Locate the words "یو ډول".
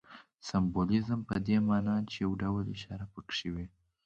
2.23-2.65